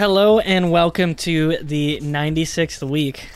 [0.00, 3.28] Hello and welcome to the 96th week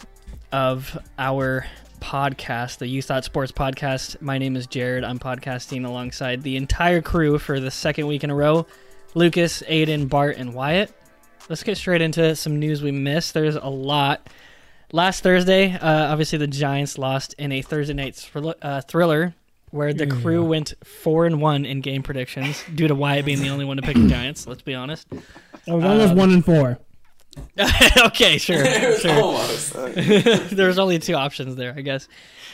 [0.50, 1.66] of our
[2.00, 4.22] podcast, the You Thought Sports podcast.
[4.22, 5.04] My name is Jarod.
[5.06, 8.66] I'm podcasting alongside the entire crew for the second week in a row
[9.14, 10.90] Lucas, Aidan, Bart, and Wyatt.
[11.50, 13.34] Let's get straight into some news we missed.
[13.34, 14.30] There's a lot.
[14.90, 18.30] Last Thursday, uh, obviously, the Giants lost in a Thursday night
[18.62, 19.34] uh, thriller
[19.74, 23.48] where the crew went four and one in game predictions due to Wyatt being the
[23.48, 24.46] only one to pick the Giants.
[24.46, 25.08] Let's be honest.
[25.12, 25.20] As
[25.66, 26.78] long as one and four.
[27.98, 29.88] okay, sure, It was sure.
[30.52, 32.06] There's only two options there, I guess.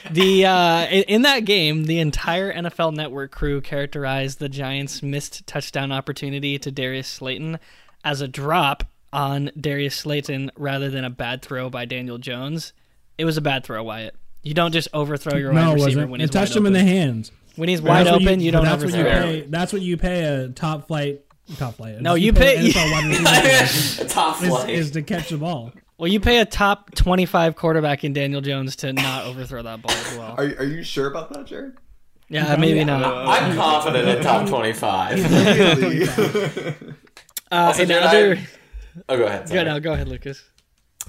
[0.09, 5.45] The uh, in, in that game, the entire NFL Network crew characterized the Giants' missed
[5.45, 7.59] touchdown opportunity to Darius Slayton
[8.03, 12.73] as a drop on Darius Slayton rather than a bad throw by Daniel Jones.
[13.19, 14.15] It was a bad throw, Wyatt.
[14.43, 16.11] You don't just overthrow your No, wide it receiver wasn't.
[16.11, 17.31] when It touched wide him in the hands.
[17.55, 19.45] when he's wide That's open, you, don't that's what you pay.
[19.47, 21.21] That's what you pay a top flight.
[21.57, 21.99] Top flight.
[22.01, 24.69] No, That's you what pay- NFL wide receiver Top is, flight.
[24.69, 25.73] is to catch the ball.
[25.97, 29.91] Well, you pay a top 25 quarterback in Daniel Jones to not overthrow that ball
[29.91, 30.31] as well.
[30.37, 31.73] Are, are you sure about that, Jarod?
[32.29, 32.85] Yeah, maybe Yeah.
[32.85, 33.03] not.
[33.27, 35.19] I'm confident in top 25.
[36.31, 36.73] Uh,
[37.51, 38.47] Also, and Jared, other, I-
[39.09, 39.41] oh, go ahead.
[39.43, 39.65] go, sorry.
[39.65, 40.41] no, go ahead, Lucas.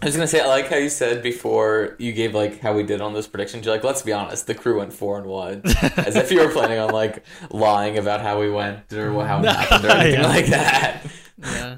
[0.01, 2.83] I was gonna say, I like how you said before you gave like how we
[2.83, 3.65] did on those predictions.
[3.67, 5.63] You're like, let's be honest, the crew went four and one,
[5.97, 9.47] as if you were planning on like lying about how we went or how it
[9.49, 10.27] happened or anything Yeah.
[10.27, 11.07] like that.
[11.39, 11.77] Yeah.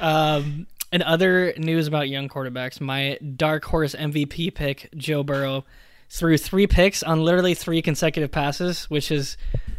[0.00, 5.64] Um, and other news about young quarterbacks, my dark horse MVP pick, Joe Burrow,
[6.10, 9.36] threw three picks on literally three consecutive passes, which is,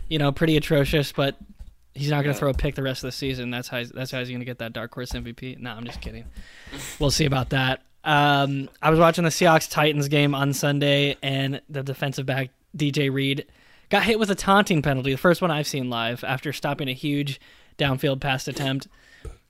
[0.10, 1.12] you know, pretty atrocious.
[1.12, 1.38] But
[1.96, 3.50] he's not going to throw a pick the rest of the season.
[3.50, 5.58] That's how he's, that's how he's going to get that dark horse MVP.
[5.60, 6.26] No, I'm just kidding.
[7.00, 7.82] We'll see about that.
[8.04, 13.12] Um, I was watching the Seahawks Titans game on Sunday, and the defensive back DJ
[13.12, 13.46] Reed
[13.90, 16.94] got hit with a taunting penalty, the first one I've seen live after stopping a
[16.94, 17.40] huge
[17.78, 18.88] downfield pass attempt.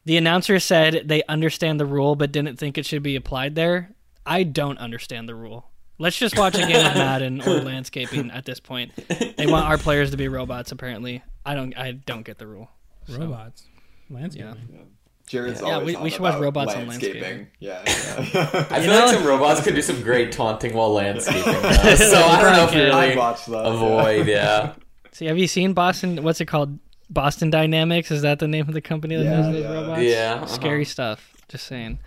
[0.06, 3.92] The announcer said they understand the rule but didn't think it should be applied there.
[4.26, 5.70] I don't understand the rule.
[5.98, 8.92] Let's just watch a game of Madden or landscaping at this point.
[9.38, 11.24] They want our players to be robots apparently.
[11.46, 12.70] I don't I don't get the rule.
[13.08, 13.64] So, Robots.
[14.10, 14.88] Landscaping.
[15.30, 17.48] Jarod's Yeah, always we- we should watch about robots on landscaping.
[17.60, 17.88] Yeah, yeah.
[18.70, 21.44] I feel know- like some robots could do some great taunting while landscaping.
[21.44, 21.62] though.
[21.96, 22.96] so I don't know if we Yeah.
[22.96, 23.66] I really watched that.
[23.66, 24.28] avoid.
[24.28, 24.74] Yeah.
[25.12, 26.78] See, have you seen Boston what's it called?
[27.10, 28.10] Boston Dynamics?
[28.12, 29.72] Is that the name of the company that Yeah, does those yeah.
[29.74, 30.02] robots?
[30.02, 30.46] Yeah, uh-huh.
[30.48, 31.34] Scary stuff.
[31.48, 32.00] Just saying.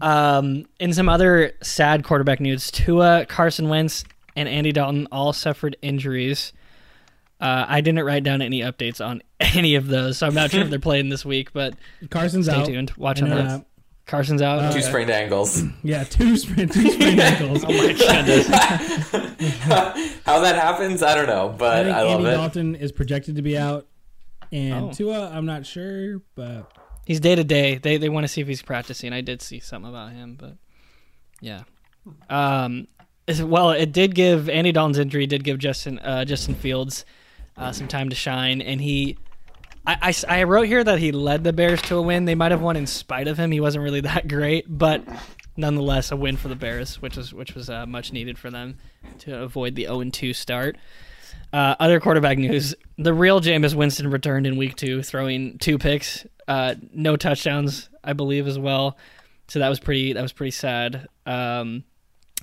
[0.00, 4.04] Um, in some other sad quarterback news, Tua, Carson Wentz,
[4.36, 6.52] and Andy Dalton all suffered injuries.
[7.40, 10.60] Uh, I didn't write down any updates on any of those, so I'm not sure
[10.62, 11.52] if they're playing this week.
[11.52, 11.74] But
[12.10, 12.66] Carson's stay out.
[12.66, 12.92] tuned.
[12.96, 13.66] Watch I on know that.
[14.06, 14.58] Carson's out.
[14.58, 15.62] Uh, Two sprained ankles.
[15.84, 17.64] Yeah, two sprained, two sprained ankles.
[17.64, 18.46] oh my goodness.
[20.24, 22.32] How that happens, I don't know, I but think I, love Andy it.
[22.32, 23.86] Dalton is projected to be out,
[24.50, 24.92] and Oh.
[24.92, 26.72] Tua, I'm not sure, but
[27.06, 27.76] He's day to day.
[27.78, 29.12] They they want to see if he's practicing.
[29.12, 30.56] I did see something about him, but
[31.40, 31.62] yeah.
[32.28, 32.86] Um,
[33.26, 37.04] as- well, it did give Andy Dalton's injury did give Justin uh, Justin Fields
[37.56, 39.18] uh, some time to shine, and he.
[39.86, 42.24] I wrote here that he led the Bears to a win.
[42.24, 43.50] They might have won in spite of him.
[43.50, 45.02] He wasn't really that great, but
[45.56, 48.78] nonetheless a win for the Bears, which was which was uh, much needed for them
[49.20, 50.76] to avoid the 0 2 start.
[51.52, 56.26] Uh, other quarterback news: the real Jameis Winston returned in Week Two, throwing two picks,
[56.46, 58.96] uh, no touchdowns, I believe, as well.
[59.48, 60.12] So that was pretty.
[60.12, 61.08] That was pretty sad.
[61.26, 61.84] Um,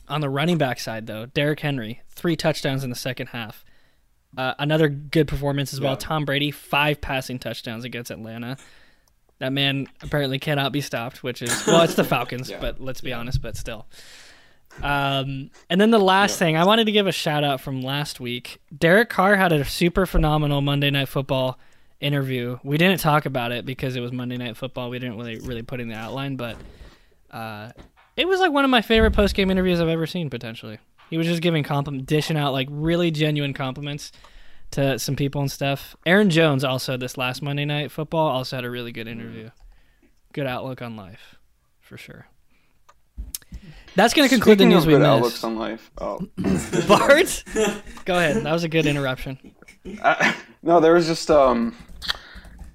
[0.09, 3.63] on the running back side, though, Derrick Henry, three touchdowns in the second half.
[4.37, 5.93] Uh, another good performance as well.
[5.93, 5.97] Yeah.
[5.99, 8.57] Tom Brady, five passing touchdowns against Atlanta.
[9.39, 12.59] That man apparently cannot be stopped, which is well, it's the Falcons, Yeah.
[12.61, 13.87] but let's be honest, but still.
[14.83, 18.19] Um, and then the last thing I wanted to give a shout out from last
[18.19, 18.59] week.
[18.77, 21.59] Derek Carr had a super phenomenal Monday Night Football
[21.99, 22.59] interview.
[22.63, 24.91] We didn't talk about it because it was Monday Night Football.
[24.91, 26.57] We didn't really really put in the outline, but
[27.31, 27.71] uh,
[28.15, 30.29] it was like one of my favorite post game interviews I've ever seen.
[30.29, 30.77] Potentially,
[31.09, 34.11] he was just giving compliment, dishing out like really genuine compliments
[34.71, 35.95] to some people and stuff.
[36.05, 39.49] Aaron Jones also this last Monday Night Football also had a really good interview.
[40.33, 41.35] Good outlook on life,
[41.79, 42.27] for sure.
[43.95, 45.09] That's going to conclude Speaking the news of we good missed.
[45.09, 45.89] outlooks on life.
[45.97, 46.19] Oh,
[46.87, 47.43] Bart,
[48.05, 48.43] go ahead.
[48.43, 49.37] That was a good interruption.
[50.03, 51.75] I- no, there was just um,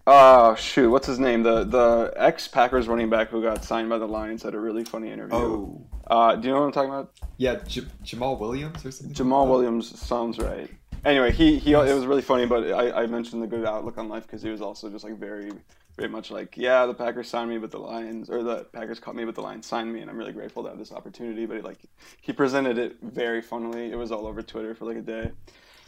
[0.06, 1.42] uh, shoot, what's his name?
[1.42, 4.84] The the ex Packers running back who got signed by the Lions had a really
[4.84, 5.36] funny interview.
[5.36, 7.12] Oh, Uh, do you know what I'm talking about?
[7.38, 9.14] yeah, J- Jamaal Williams or something.
[9.16, 9.48] Jamaal like?
[9.50, 10.68] Williams sounds right.
[11.06, 14.08] Anyway, he he it was really funny, but I, I mentioned the good outlook on
[14.10, 15.50] life because he was also just like very
[15.96, 19.16] very much like yeah the Packers signed me, but the Lions or the Packers caught
[19.16, 21.46] me, but the Lions signed me, and I'm really grateful to have this opportunity.
[21.46, 21.78] But he, like
[22.20, 23.90] he presented it very funnily.
[23.90, 25.30] It was all over Twitter for like a day.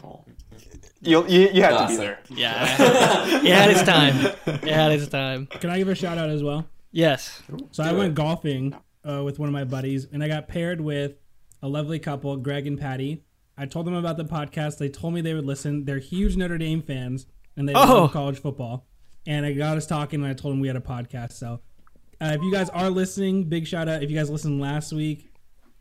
[0.03, 0.25] Oh.
[1.03, 2.21] You you, you had to be there.
[2.31, 2.65] Yeah,
[3.45, 4.17] it had its time.
[4.47, 5.47] It had its time.
[5.47, 6.67] Can I give a shout out as well?
[6.93, 7.43] Yes.
[7.73, 8.15] So I Do went it.
[8.15, 8.75] golfing
[9.09, 11.17] uh, with one of my buddies, and I got paired with
[11.63, 13.25] a lovely couple, Greg and Patty.
[13.57, 14.79] I told them about the podcast.
[14.79, 15.85] They told me they would listen.
[15.85, 17.79] They're huge Notre Dame fans, and they Oh.
[18.03, 18.87] love college football.
[19.27, 21.33] And I got us talking, and I told them we had a podcast.
[21.33, 21.61] So
[22.21, 24.03] uh, if you guys are listening, big shout out.
[24.03, 25.31] If you guys listened last week,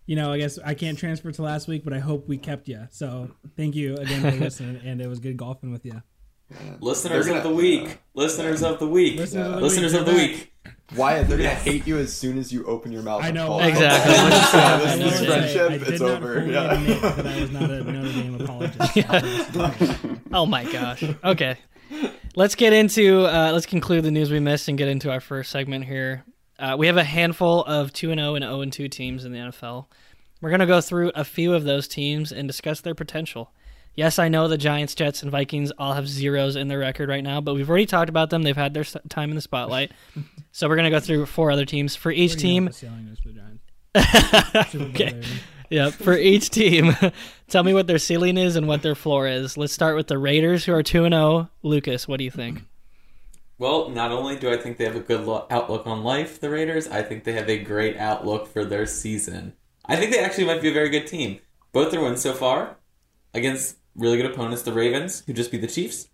[0.05, 2.67] you know, I guess I can't transfer to last week, but I hope we kept
[2.67, 2.87] you.
[2.91, 6.01] So thank you again for listening, and it was good golfing with you.
[6.79, 7.97] Listeners They're of the gonna- week.
[8.13, 9.17] Listeners of the week.
[9.19, 10.49] Listeners of the Listeners week, of the you're week.
[10.95, 13.23] Wyatt, they're gonna hate you as soon as you open your mouth.
[13.23, 13.47] I know.
[13.47, 14.13] call Exactly.
[14.13, 14.29] them.
[14.83, 16.45] This, will this say, friendship, I did it's over.
[16.45, 16.73] Yeah.
[16.73, 20.19] admit that I was not a Notre Dame apologist.
[20.31, 21.03] Oh my gosh.
[21.23, 21.57] Okay.
[22.35, 25.51] Let's get into uh, let's conclude the news we missed and get into our first
[25.51, 26.23] segment here.
[26.59, 29.31] Uh, we have a handful of two and zero and zero and two teams in
[29.31, 29.85] the NFL.
[30.41, 33.51] We're gonna go through a few of those teams and discuss their potential.
[33.95, 37.23] Yes, I know the Giants, Jets, and Vikings all have zeros in their record right
[37.23, 38.41] now, but we've already talked about them.
[38.41, 39.91] They've had their time in the spotlight.
[40.51, 42.69] so we're gonna go through four other teams for each team.
[44.75, 45.21] okay.
[45.69, 45.93] Yep.
[45.93, 46.95] For each team,
[47.47, 49.57] tell me what their ceiling is and what their floor is.
[49.57, 51.49] Let's start with the Raiders, who are two and zero.
[51.61, 52.63] Lucas, what do you think?
[53.59, 56.49] Well, not only do I think they have a good lo- outlook on life, the
[56.49, 59.53] Raiders, I think they have a great outlook for their season.
[59.85, 61.39] I think they actually might be a very good team.
[61.71, 62.77] Both their wins so far
[63.33, 66.09] against really good opponents, the Ravens, who just beat the Chiefs,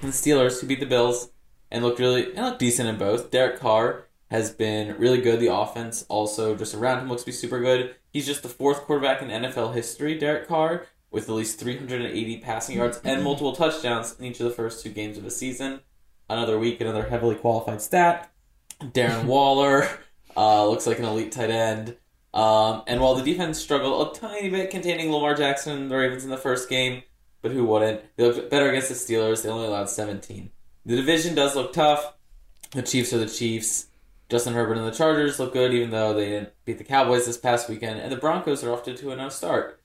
[0.00, 1.30] and the Steelers, who beat the Bills,
[1.70, 3.30] and looked really and looked decent in both.
[3.30, 5.40] Derek Carr has been really good.
[5.40, 7.94] The offense also just around him looks to be super good.
[8.12, 12.76] He's just the fourth quarterback in NFL history, Derek Carr, with at least 380 passing
[12.76, 15.80] yards and multiple touchdowns in each of the first two games of the season.
[16.28, 18.32] Another week, another heavily qualified stat.
[18.80, 19.88] Darren Waller
[20.36, 21.96] uh, looks like an elite tight end.
[22.32, 26.24] Um, and while the defense struggled a tiny bit containing Lamar Jackson and the Ravens
[26.24, 27.04] in the first game,
[27.44, 28.00] but who wouldn't?
[28.16, 29.42] They looked better against the Steelers.
[29.42, 30.50] They only allowed 17.
[30.86, 32.14] The division does look tough.
[32.70, 33.88] The Chiefs are the Chiefs.
[34.30, 37.36] Justin Herbert and the Chargers look good, even though they didn't beat the Cowboys this
[37.36, 38.00] past weekend.
[38.00, 39.78] And the Broncos are off to a 2 0 start.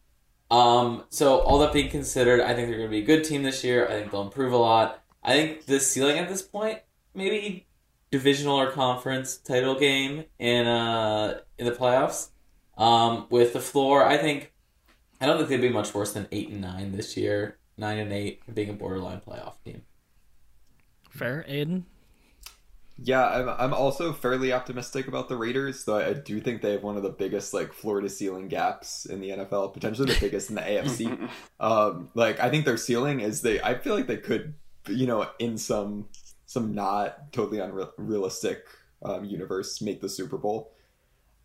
[0.49, 3.43] Um, so, all that being considered, I think they're going to be a good team
[3.43, 3.85] this year.
[3.85, 5.03] I think they'll improve a lot.
[5.21, 6.79] I think the ceiling at this point,
[7.13, 7.67] maybe
[8.09, 12.29] divisional or conference title game in uh in the playoffs.
[12.77, 14.53] Um, with the floor, I think
[15.21, 17.57] I don't think they'd be much worse than eight and nine this year.
[17.77, 19.83] Nine and eight, being a borderline playoff team.
[21.09, 21.85] Fair, Aidan.
[23.01, 26.83] Yeah, I'm, I'm also fairly optimistic about the Raiders, though I do think they have
[26.83, 30.49] one of the biggest like floor to ceiling gaps in the NFL, potentially the biggest
[30.49, 31.29] in the AFC.
[31.61, 33.59] Um, like I think their ceiling is they.
[33.61, 34.53] I feel like they could,
[34.87, 36.07] you know, in some
[36.45, 38.65] some not totally unrealistic
[39.03, 40.71] um, universe, make the Super Bowl.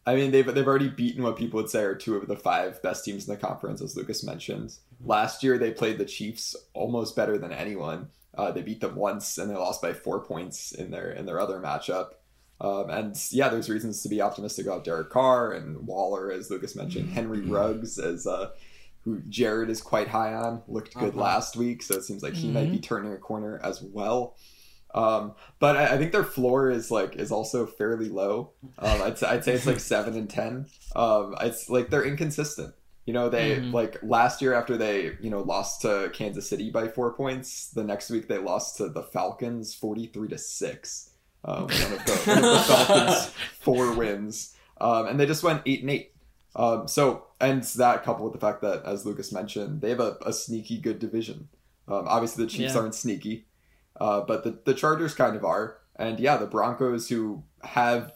[0.07, 2.83] I mean, they've they've already beaten what people would say are two of the five
[2.83, 4.77] best teams in the conference, as Lucas mentioned.
[5.03, 8.09] Last year, they played the Chiefs almost better than anyone.
[8.37, 11.41] Uh, they beat them once, and they lost by four points in their in their
[11.41, 12.11] other matchup.
[12.61, 16.77] Um, and yeah, there's reasons to be optimistic about Derek Carr and Waller, as Lucas
[16.77, 17.11] mentioned.
[17.11, 18.51] Henry Ruggs, as uh,
[19.05, 21.21] who Jarod is quite high on, looked good Uh-huh.
[21.21, 24.37] last week, so it seems like he might be turning a corner as well.
[24.95, 28.53] Um, but I, I think their floor is like is also fairly low.
[28.79, 30.67] Um, I'd, say- I'd say it's like seven and ten.
[30.95, 32.75] Um, it's like they're inconsistent.
[33.07, 33.73] You know, they Mhm.
[33.73, 37.71] like last year after they you know lost to Kansas City by four points.
[37.71, 41.11] The next week they lost to the Falcons forty three to six.
[41.45, 43.27] Um, one of the, one of the Falcons
[43.61, 46.13] four wins, um, and they just went eight and eight.
[46.57, 50.17] Um, so and that coupled with the fact that, as Lucas mentioned, they have a,
[50.25, 51.49] a sneaky good division.
[51.89, 52.81] Um, obviously, the Chiefs Yeah.
[52.81, 53.45] aren't sneaky,
[54.01, 55.79] uh, but the, the Chargers kind of are.
[55.97, 58.13] And yeah, the Broncos, who have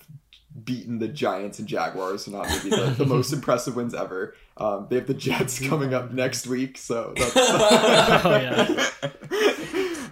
[0.65, 4.35] beaten the Giants and Jaguars, so not maybe the, the most impressive wins ever.
[4.57, 7.33] Um, they have the Jets coming up next week, so that's.
[7.37, 9.11] Oh, yeah.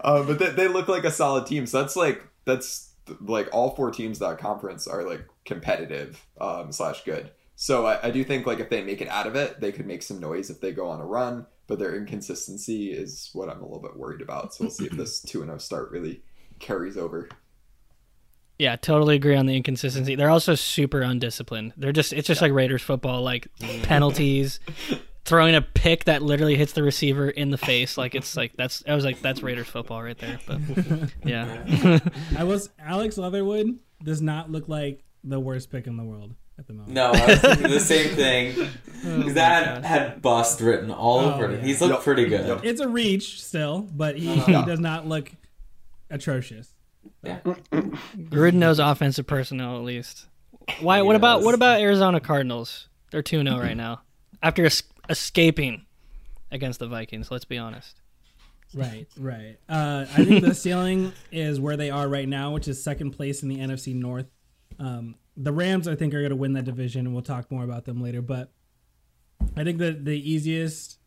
[0.00, 1.66] uh, but they, they look like a solid team.
[1.66, 7.04] So that's like that's like all four teams that conference are like competitive um, slash
[7.04, 7.30] good.
[7.56, 9.86] So I, I do think like if they make it out of it, they could
[9.86, 11.46] make some noise if they go on a run.
[11.66, 14.54] But their inconsistency is what I'm a little bit worried about.
[14.54, 16.22] So we'll see if this two and zero start really
[16.58, 17.28] carries over.
[18.58, 20.14] Yeah, totally agree on the inconsistency.
[20.14, 21.74] They're also super undisciplined.
[21.76, 23.48] They're just it's just like Raiders football, like
[23.82, 24.60] penalties,
[25.26, 27.98] throwing a pick that literally hits the receiver in the face.
[27.98, 30.38] Like it's like that's I was like that's Raiders football right there.
[30.46, 30.60] But
[31.24, 31.98] yeah.
[32.38, 36.66] I was Alex Leatherwood does not look like the worst pick in the world at
[36.66, 36.92] the moment.
[36.94, 38.68] No, I was thinking the same thing.
[39.08, 41.58] Oh that had bust written all Oh, over it.
[41.60, 41.64] yeah.
[41.66, 42.02] He's looked Yep.
[42.02, 42.44] pretty good.
[42.46, 42.60] Yep.
[42.64, 44.44] It's a reach still, but he, Yeah.
[44.62, 45.30] he does not look
[46.10, 46.72] atrocious.
[47.24, 50.26] Gruden knows offensive personnel at least.
[50.80, 51.02] Why?
[51.02, 52.88] What He about what about Arizona Cardinals?
[53.12, 54.02] They're two 0 right now
[54.42, 55.84] after es- escaping
[56.50, 57.30] against the Vikings.
[57.30, 58.00] Let's be honest.
[58.74, 59.56] Right, right.
[59.68, 63.42] Uh, I think the ceiling is where they are right now, which is second place
[63.44, 64.26] in the NFC North.
[64.80, 67.64] Um, the Rams, I think, are going to win that division, and we'll talk more
[67.64, 68.22] about them later.
[68.22, 68.52] But
[69.56, 70.98] I think that the easiest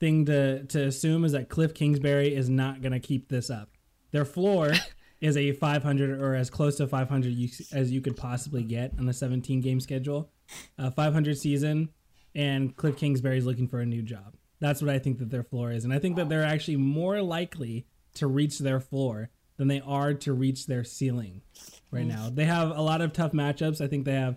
[0.00, 3.70] thing to to assume is that Cliff Kingsbury is not going to keep this up.
[4.10, 4.72] Their floor
[5.20, 9.06] is a 500 or as close to 500 you, as you could possibly get on
[9.06, 10.30] the 17 game schedule,
[10.78, 11.90] a 500 season,
[12.34, 14.36] and Cliff Kingsbury is looking for a new job.
[14.60, 17.20] That's what I think that their floor is, and I think that they're actually more
[17.22, 21.42] likely to reach their floor than they are to reach their ceiling
[21.90, 22.30] right now.
[22.32, 23.80] They have a lot of tough matchups.
[23.80, 24.36] I think they have.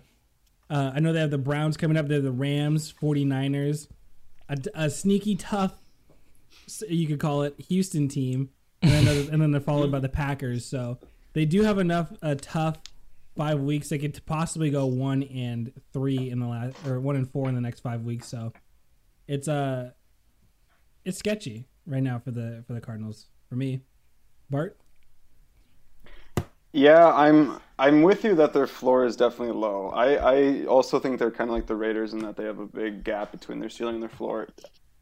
[0.68, 2.08] Uh, I know they have the Browns coming up.
[2.08, 3.88] They're the Rams, 49ers,
[4.48, 5.74] a, a sneaky tough,
[6.88, 8.50] you could call it Houston team,
[8.80, 10.64] and then and then they're followed by the Packers.
[10.64, 10.98] So
[11.32, 12.78] they do have enough uh, tough
[13.36, 13.88] five weeks.
[13.88, 17.54] They could possibly go one and three in the last, or one and four in
[17.54, 18.28] the next five weeks.
[18.28, 18.52] So
[19.28, 19.90] it's uh
[21.04, 23.80] it's sketchy right now for the for the Cardinals for me.
[24.50, 24.78] Bart.
[26.72, 29.90] Yeah, I'm I'm with you that their floor is definitely low.
[29.90, 32.66] I, I also think they're kind of like the Raiders in that they have a
[32.66, 34.48] big gap between their ceiling and their floor.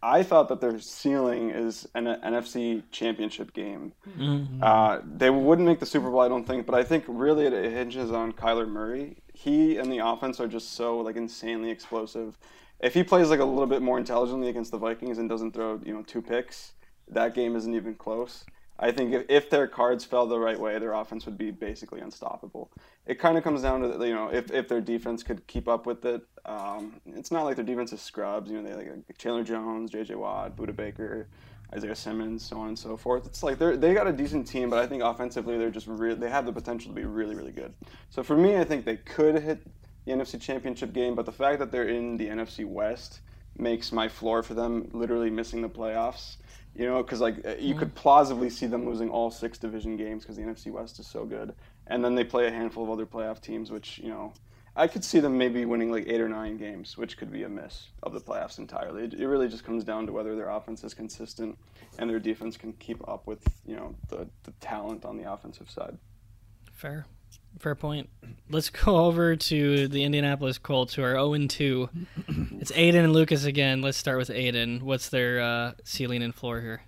[0.02, 3.92] I thought that their ceiling is an NFC Championship game.
[4.18, 4.62] Mm-hmm.
[4.62, 7.72] Uh, they wouldn't make the Super Bowl, I don't think, but I think really it
[7.72, 9.18] hinges on Kyler Murray.
[9.34, 12.38] He and the offense are just so like insanely explosive.
[12.80, 15.80] If he plays like a little bit more intelligently against the Vikings and doesn't throw
[15.84, 16.72] you know two picks,
[17.08, 18.44] that game isn't even close.
[18.82, 22.00] I think if, if their cards fell the right way, their offense would be basically
[22.00, 22.72] unstoppable.
[23.06, 25.84] It kind of comes down to you know if, if their defense could keep up
[25.84, 26.22] with it.
[26.46, 28.50] Um, it's not like their defense is scrubs.
[28.50, 30.14] You know they like Chandler Jones, J.J.
[30.14, 31.28] Watt, Budda Baker,
[31.74, 33.26] Isaiah Simmons, so on and so forth.
[33.26, 36.14] It's like they they got a decent team, but I think offensively they're just re-
[36.14, 37.74] they have the potential to be really really good.
[38.08, 39.60] So for me, I think they could hit
[40.06, 43.20] the NFC Championship game, but the fact that they're in the NFC West
[43.58, 46.36] makes my floor for them literally missing the playoffs.
[46.74, 50.22] You know, because like uh, you could plausibly see them losing all six division games
[50.22, 51.54] because the NFC West is so good,
[51.88, 54.32] and then they play a handful of other playoff teams, which you know,
[54.76, 57.48] I could see them maybe winning like eight or nine games, which could be a
[57.48, 59.04] miss of the playoffs entirely.
[59.04, 61.58] It, it really just comes down to whether their offense is consistent
[61.98, 65.68] and their defense can keep up with you know the the talent on the offensive
[65.68, 65.98] side.
[66.72, 67.06] Fair.
[67.58, 68.08] Fair point.
[68.48, 71.90] Let's go over to the Indianapolis Colts, who are 0 2.
[72.60, 73.80] It's Aidan and Lucas again.
[73.80, 74.84] Let's start with Aidan.
[74.84, 76.82] What's their uh, ceiling and floor here?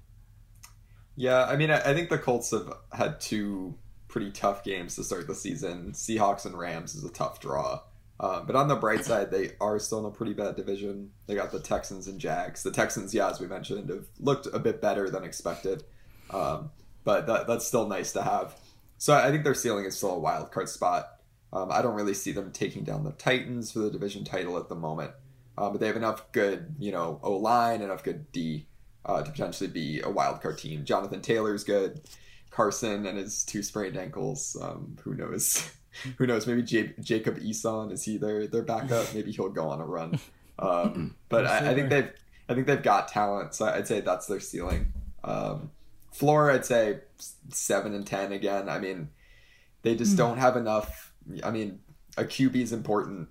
[1.16, 3.74] Yeah, I mean, I, I think the Colts have had two
[4.06, 5.92] pretty tough games to start the season.
[5.92, 7.80] Seahawks and Rams is a tough draw.
[8.20, 11.10] Uh, but on the bright side, they are still in a pretty bad division.
[11.26, 12.62] They got the Texans and Jags.
[12.62, 15.84] The Texans, yeah, as we mentioned, have looked a bit better than expected.
[16.30, 16.70] Um,
[17.04, 18.54] but that, that's still nice to have.
[19.02, 21.16] So I think their ceiling is still a wild card spot.
[21.52, 24.68] Um, I don't really see them taking down the Titans for the division title at
[24.68, 25.10] the moment,
[25.58, 28.68] um, but they have enough good, you know, O line, enough good D
[29.04, 30.84] uh, to potentially be a wild card team.
[30.84, 32.00] Jonathan Taylor's good.
[32.52, 34.56] Carson and his two sprained ankles.
[34.62, 35.68] Um, who knows?
[36.16, 36.46] who knows?
[36.46, 39.12] Maybe J- Jacob Eason is he their their backup?
[39.12, 40.20] Maybe he'll go on a run.
[40.58, 42.10] Um, but I, I, think they've
[42.48, 44.92] I think they've got talent, so I'd say that's their ceiling.
[45.24, 45.72] Um,
[46.12, 47.00] floor, I'd say
[47.50, 48.68] seven and ten again.
[48.68, 49.10] I mean,
[49.82, 50.18] they just mm.
[50.18, 51.12] don't have enough.
[51.42, 51.80] I mean,
[52.16, 53.28] a QB is important.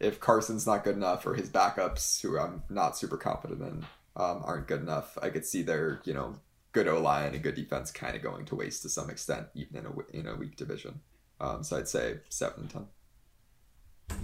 [0.00, 3.84] If Carson's not good enough, or his backups, who I'm not super confident in,
[4.16, 6.36] um, aren't good enough, I could see their you know
[6.72, 9.46] good O line and a good defense kind of going to waste to some extent,
[9.54, 11.00] even in a in a weak division.
[11.40, 14.18] Um, so I'd say seven and ten.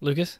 [0.00, 0.38] Lucas.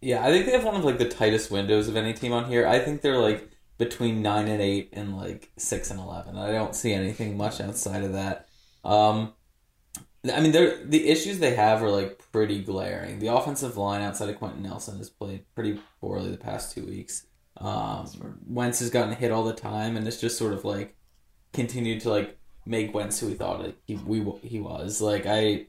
[0.00, 2.44] Yeah, I think they have one of like the tightest windows of any team on
[2.44, 2.66] here.
[2.66, 6.36] I think they're like between nine and eight and like six and eleven.
[6.36, 8.46] I don't see anything much outside of that.
[8.84, 9.32] Um,
[10.32, 13.18] I mean, they're, the issues they have are like pretty glaring.
[13.18, 17.26] The offensive line outside of Quenton Nelson has played pretty poorly the past two weeks.
[17.58, 20.96] Um, Wentz has gotten hit all the time, and it's just sort of like
[21.52, 25.00] continued to like make Wentz who we thought he we he was.
[25.00, 25.66] Like I,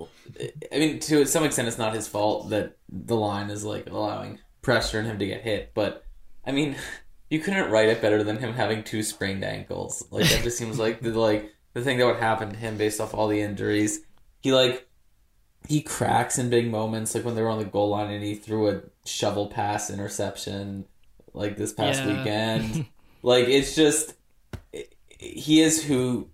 [0.00, 4.40] I mean, to some extent, it's not his fault that the line is like allowing
[4.62, 6.04] pressure on him to get hit, but
[6.46, 6.76] I mean.
[7.28, 10.04] you couldn't write it better than him having two sprained ankles.
[10.10, 13.00] Like that just seems like the like the thing that would happen to him based
[13.00, 14.00] off all the injuries.
[14.40, 14.88] He like
[15.68, 18.34] he cracks in big moments, like when they were on the goal line and he
[18.34, 20.86] threw a shovel pass interception,
[21.34, 22.16] like this past yeah.
[22.16, 22.86] weekend.
[23.22, 24.14] like it's just
[25.08, 26.28] he is who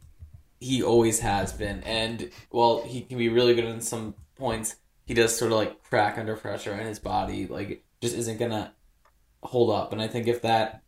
[0.60, 5.14] he always has been, and while he can be really good in some points, he
[5.14, 8.74] does sort of like crack under pressure, and his body like just isn't gonna
[9.42, 9.92] hold up.
[9.92, 10.82] And I think if that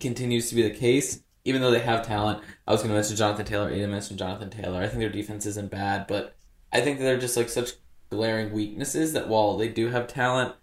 [0.00, 3.16] continues to be the case, even though they have talent, I was going to mention
[3.16, 3.70] Jonathan Taylor.
[3.70, 4.82] Aidan mentioned Jonathan Taylor.
[4.82, 6.36] I think their defense isn't bad, but
[6.72, 7.72] I think they're just like such
[8.10, 10.54] glaring weaknesses that while they do have talent,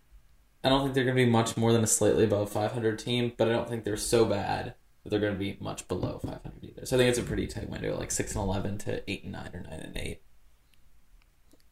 [0.63, 3.34] I don't think they're going to be much more than a slightly above 500 team.
[3.38, 6.42] But I don't think they're so bad that they're going to be much below 500
[6.62, 6.86] either.
[6.86, 9.32] So I think it's a pretty tight window, like six and 11 to eight and
[9.32, 10.22] nine or nine and eight.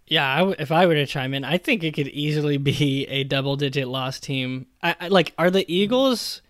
[0.07, 3.05] Yeah, I w- if I were to chime in, I think it could easily be
[3.07, 4.67] a double-digit loss team.
[4.81, 6.41] I, I like are the Eagles,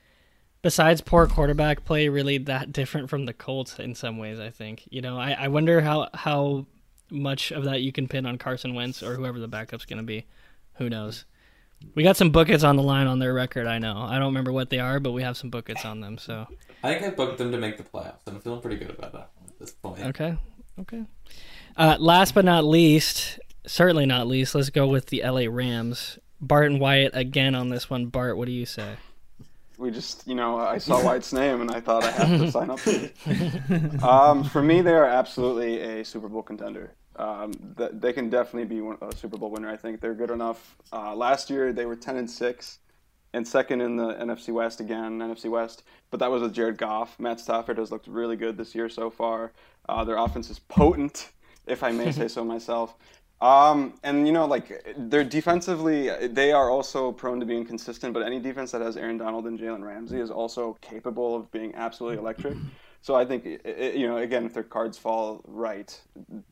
[0.61, 4.39] besides poor quarterback play, really that different from the Colts in some ways?
[4.39, 5.17] I think you know.
[5.19, 6.65] I, I wonder how how
[7.11, 10.03] much of that you can pin on Carson Wentz or whoever the backup's going to
[10.03, 10.25] be.
[10.75, 11.25] Who knows?
[11.95, 13.67] We got some buckets on the line on their record.
[13.67, 13.97] I know.
[14.01, 16.17] I don't remember what they are, but we have some buckets on them.
[16.17, 16.47] So
[16.81, 18.21] I think I booked them to make the playoffs.
[18.25, 19.99] I'm feeling pretty good about that at this point.
[20.01, 20.37] okay,
[20.79, 21.03] okay.
[21.75, 26.19] Uh, last but not least, certainly not least, let's go with the LA Rams.
[26.41, 28.07] Bart and Wyatt again on this one.
[28.07, 28.97] Bart, what do you say?
[29.77, 32.69] we just, you know, I saw Wyatt's name and I thought I have to sign
[32.69, 34.05] up for.
[34.07, 36.93] Um, for me, they are absolutely a Super Bowl contender.
[37.15, 39.69] Um, th- they can definitely be one, a Super Bowl winner.
[39.69, 40.77] I think they're good enough.
[40.91, 42.79] Uh, last year they were ten and six,
[43.33, 45.83] and second in the NFC West again, NFC West.
[46.11, 47.19] But that was with Jared Goff.
[47.19, 49.51] Matt Stafford has looked really good this year so far.
[49.87, 51.29] Uh, their offense is potent,
[51.67, 52.95] if I may say so myself.
[53.43, 58.13] Um, and you know, like they're defensively, they are also prone to being consistent.
[58.13, 61.75] But any defense that has Aaron Donald and Jalen Ramsey is also capable of being
[61.75, 62.55] absolutely electric.
[63.01, 65.99] So I think, it, you know, again, if their cards fall right,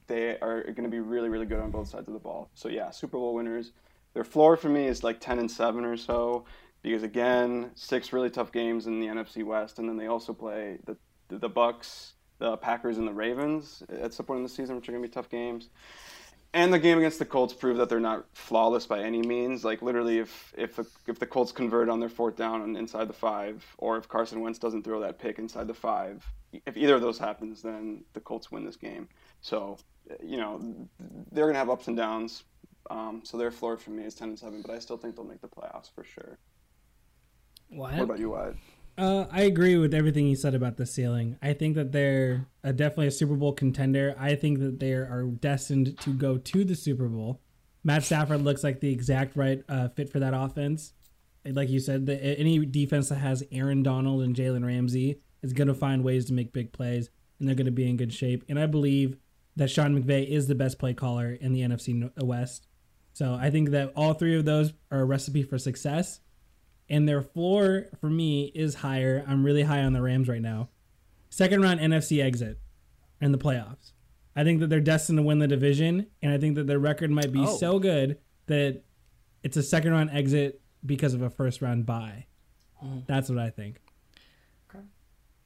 [0.07, 2.49] they are going to be really, really good on both sides of the ball.
[2.55, 3.71] So yeah, Super Bowl winners.
[4.13, 6.43] Their floor for me is like ten and seven or so,
[6.81, 10.77] because again, six really tough games in the NFC West, and then they also play
[10.85, 10.97] the
[11.29, 14.91] the Bucs, the Packers, and the Ravens at some point in the season, which are
[14.91, 15.69] going to be tough games.
[16.53, 19.63] And the game against the Colts proved that they're not flawless by any means.
[19.63, 20.77] Like literally, if if
[21.07, 24.41] if the Colts convert on their fourth down and inside the five, or if Carson
[24.41, 26.25] Wentz doesn't throw that pick inside the five,
[26.65, 29.07] if either of those happens, then the Colts win this game.
[29.39, 29.77] So
[30.21, 30.89] you know
[31.31, 32.43] they're gonna have ups and downs.
[32.89, 35.23] Um, so their floor for me is ten and seven, but I still think they'll
[35.23, 36.37] make the playoffs for sure.
[37.69, 38.03] What Wyatt?
[38.03, 38.57] about you, Wyatt?
[38.97, 41.37] Uh, I agree with everything you said about the ceiling.
[41.41, 44.15] I think that they're uh definitely a Super Bowl contender.
[44.19, 47.41] I think that they are destined to go to the Super Bowl.
[47.83, 50.93] Matt Stafford looks like the exact right uh, fit for that offense.
[51.45, 55.67] Like you said, the, any defense that has Aaron Donald and Jalen Ramsey is going
[55.67, 58.43] to find ways to make big plays, and they're going to be in good shape.
[58.47, 59.17] And I believe
[59.55, 62.67] that Sean McVay is the best play caller in the NFC West.
[63.13, 66.19] So I think that all three of those are a recipe for success
[66.91, 69.23] and their floor for me is higher.
[69.25, 70.69] I'm really high on the Rams right now.
[71.29, 72.59] Second round NFC exit
[73.21, 73.93] in the playoffs.
[74.35, 77.09] I think that they're destined to win the division, and I think that their record
[77.09, 77.57] might be Oh.
[77.57, 78.83] so good that
[79.41, 82.25] it's a second round exit because of a first round bye.
[82.75, 82.99] Hmm.
[83.07, 83.81] That's what I think.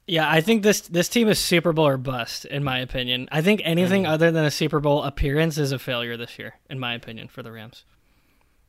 [0.08, 3.28] Yeah, I think this this team is Super Bowl or bust, in my opinion.
[3.32, 4.12] I think anything hmm.
[4.12, 7.42] other than a Super Bowl appearance is a failure this year, in my opinion, for
[7.42, 7.86] the Rams.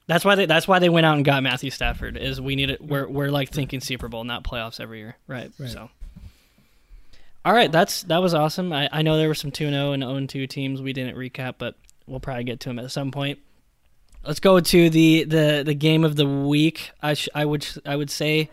[0.09, 2.17] That's why they that's why they went out and got Matthew Stafford.
[2.17, 2.81] Is we need it?
[2.81, 5.51] We're we're like thinking Super Bowl, not playoffs every year, right?
[5.59, 5.69] Right.
[5.69, 5.91] So,
[7.45, 8.73] all right, that's that was awesome.
[8.73, 11.55] I, I know there were some two zero and zero two teams we didn't recap,
[11.59, 11.75] but
[12.07, 13.41] we'll probably get to them at some point.
[14.25, 16.93] Let's go to the the the game of the week.
[17.03, 18.49] I sh- I would I would say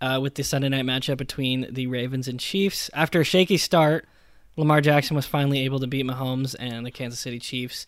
[0.00, 2.90] uh, with the Sunday night matchup between the Ravens and Chiefs.
[2.94, 4.08] After a shaky start,
[4.56, 7.86] Lamar Jackson was finally able to beat Mahomes and the Kansas City Chiefs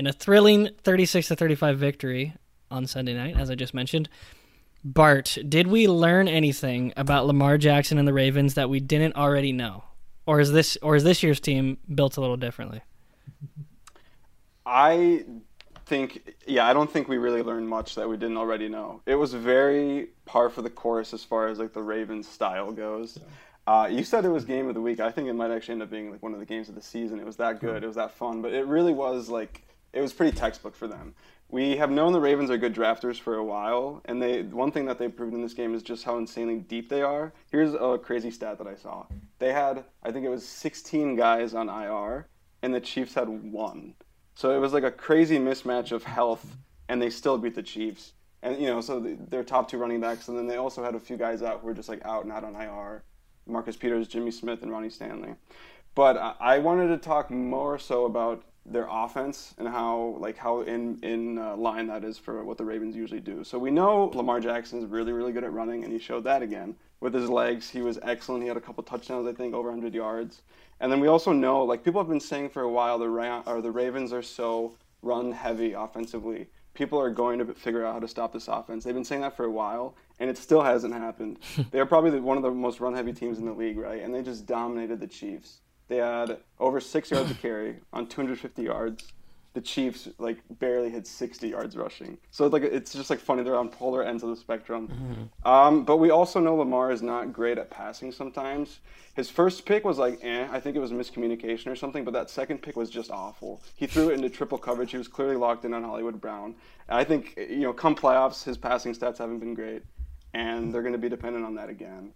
[0.00, 2.32] in a thrilling 36 to 35 victory
[2.70, 4.08] on Sunday night, as I just mentioned.
[4.82, 9.52] Bart, did we learn anything about Lamar Jackson and the Ravens that we didn't already
[9.52, 9.84] know?
[10.24, 12.80] Or is this or is this year's team built a little differently?
[14.64, 15.26] I
[15.84, 19.02] think, yeah, I don't think we really learned much that we didn't already know.
[19.04, 23.18] It was very par for the course as far as like the Ravens style goes.
[23.66, 24.98] Uh, you said it was game of the week.
[24.98, 26.80] I think it might actually end up being like one of the games of the
[26.80, 27.20] season.
[27.20, 27.84] It was that good.
[27.84, 28.40] It was that fun.
[28.40, 31.14] But it really was like it was pretty textbook for them.
[31.48, 34.84] We have known the Ravens are good drafters for a while, and they one thing
[34.86, 37.32] that they've proved in this game is just how insanely deep they are.
[37.50, 39.06] Here's a crazy stat that I saw.
[39.40, 42.28] They had, I think it was 16 guys on IR,
[42.62, 43.94] and the Chiefs had one.
[44.36, 46.56] So it was like a crazy mismatch of health,
[46.88, 48.12] and they still beat the Chiefs.
[48.42, 50.94] And you know, so the, their top two running backs, and then they also had
[50.94, 53.02] a few guys out who were just like out and out on IR.
[53.46, 55.34] Marcus Peters, Jimmy Smith, and Ronnie Stanley.
[55.94, 60.98] But I wanted to talk more so about their offense and how like how in
[61.02, 63.44] in uh, line that is for what the Ravens usually do.
[63.44, 66.42] So we know Lamar Jackson is really really good at running, and he showed that
[66.42, 67.68] again with his legs.
[67.68, 68.42] He was excellent.
[68.42, 70.42] He had a couple touchdowns, I think, over 100 yards.
[70.80, 73.42] And then we also know, like people have been saying for a while, the Ra-
[73.46, 76.46] or the Ravens are so run heavy offensively.
[76.72, 78.84] People are going to figure out how to stop this offense.
[78.84, 81.38] They've been saying that for a while, and it still hasn't happened.
[81.70, 84.02] They're probably the, one of the most run heavy teams in the league, right?
[84.02, 85.58] And they just dominated the Chiefs.
[85.90, 89.12] They had over six yards of carry on 250 yards.
[89.54, 92.16] the Chiefs like barely had 60 yards rushing.
[92.30, 95.28] So like it's just like funny they're on polar ends of the spectrum.
[95.44, 98.78] Um, but we also know Lamar is not great at passing sometimes.
[99.14, 102.04] His first pick was like, eh, I think it was miscommunication or something.
[102.04, 103.60] But that second pick was just awful.
[103.74, 104.92] He threw it into triple coverage.
[104.92, 106.54] He was clearly locked in on Hollywood Brown.
[106.88, 109.82] And I think you know, come playoffs, his passing stats haven't been great,
[110.32, 112.12] and they're going to be dependent on that again.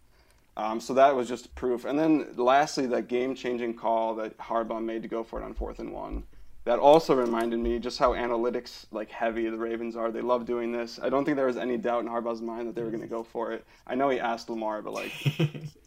[0.57, 1.85] Um, so that was just proof.
[1.85, 5.79] And then lastly, that game-changing call that Harbaugh made to go for it on fourth
[5.79, 6.25] and one.
[6.65, 10.11] That also reminded me just how analytics like heavy the Ravens are.
[10.11, 10.99] They love doing this.
[11.03, 13.09] I don't think there was any doubt in Harbaugh's mind that they were going to
[13.09, 13.67] go for it.
[13.87, 15.13] I know he asked Lamar, but like,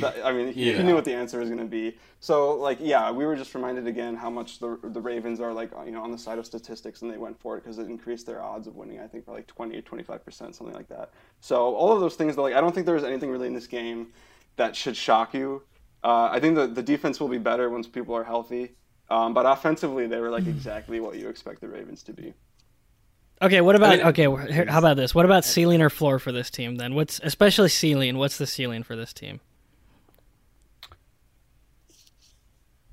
[0.00, 1.96] that- I mean, he, he knew what the answer was going to be.
[2.20, 5.70] So like, yeah, we were just reminded again how much the the Ravens are like
[5.86, 8.26] you know on the side of statistics, and they went for it because it increased
[8.26, 9.00] their odds of winning.
[9.00, 11.10] I think by like 20 or 25 percent, something like that.
[11.40, 13.66] So all of those things, like, I don't think there was anything really in this
[13.66, 14.08] game
[14.56, 15.62] that should shock you.
[16.02, 18.74] Uh, I think the the defense will be better once people are healthy.
[19.10, 22.32] Um, but offensively, they were like exactly what you expect the Ravens to be.
[23.44, 24.52] Okay, what about mean- okay?
[24.52, 25.14] here- How about this?
[25.14, 26.94] What about ceiling or floor for this team then?
[26.94, 28.16] What's especially ceiling?
[28.18, 29.40] What's the ceiling for this team?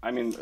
[0.03, 0.35] I mean,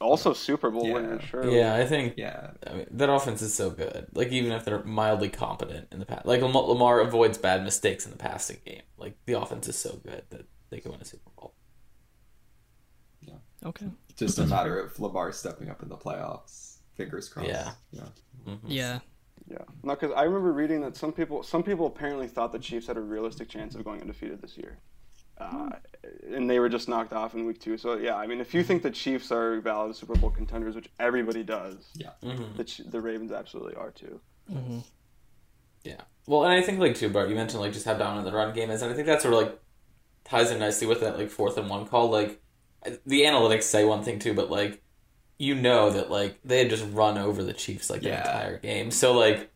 [0.00, 0.92] also Super Bowl Yeah.
[0.94, 1.50] winner, sure.
[1.50, 2.52] Yeah, I think Yeah.
[2.66, 4.06] I mean, that offense is so good.
[4.14, 8.12] Like even if they're mildly competent in the past, like Lamar avoids bad mistakes in
[8.12, 8.82] the passing game.
[8.96, 11.52] Like the offense is so good that they can win a Super Bowl.
[13.22, 13.34] Yeah.
[13.64, 13.90] Okay.
[14.16, 16.76] Just a matter of Lamar stepping up in the playoffs.
[16.94, 17.48] Fingers crossed.
[17.48, 17.72] Yeah.
[17.90, 18.54] Yeah.
[18.66, 18.98] Yeah.
[19.50, 22.86] Yeah, no, because I remember reading that some people, some people apparently thought the Chiefs
[22.86, 24.78] had a realistic chance of going undefeated this year,
[25.38, 25.70] uh,
[26.32, 27.76] and they were just knocked off in week two.
[27.76, 30.88] So yeah, I mean, if you think the Chiefs are valid Super Bowl contenders, which
[31.00, 32.10] everybody does, Yeah.
[32.22, 32.56] Mm-hmm.
[32.56, 34.20] the, the Ravens absolutely are too.
[35.84, 36.00] Yeah.
[36.26, 38.54] Well, and I think like too, Bart, you mentioned like just how dominant the run
[38.54, 39.58] game is, and I think that sort of like
[40.24, 42.10] ties in nicely with that like fourth and one call.
[42.10, 42.40] Like
[43.04, 44.81] the analytics say one thing too, but like
[45.42, 48.20] you know that like they had just run over the Chiefs like the Yeah.
[48.20, 48.90] entire game.
[48.90, 49.50] So like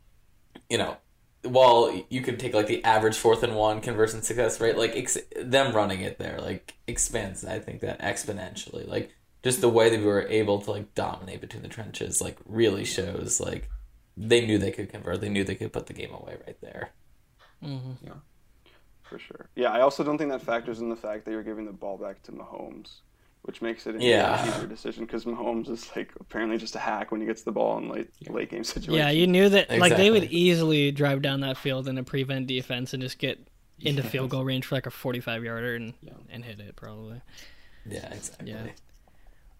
[0.71, 0.97] you know.
[1.43, 5.19] While you could take like the average fourth and one conversion success rate, like ex-
[5.41, 7.45] them running it there, like expands.
[7.45, 11.41] I think that exponentially, like just the way that we were able to like dominate
[11.41, 13.71] between the trenches, like really shows like
[14.17, 15.21] they knew they could convert.
[15.21, 16.91] They knew they could put the game away right there.
[17.63, 18.07] Mm-hmm.
[18.07, 18.15] Yeah,
[19.03, 19.49] for sure.
[19.55, 21.97] Yeah, I also don't think that factors in the fact that you're giving the ball
[21.97, 23.01] back to Mahomes,
[23.47, 24.47] which makes it an Yeah.
[24.47, 27.79] easier decision because Mahomes is like apparently just a hack when he gets the ball
[27.79, 28.97] in late late game situations.
[28.97, 32.47] Yeah, you knew that like they would easily drive down that field in a prevent
[32.47, 33.39] defense and just get
[33.81, 35.95] into field goal range for like a 45 yarder and
[36.31, 37.21] and hit it probably.
[37.89, 38.51] Yeah, exactly.
[38.51, 38.67] Yeah.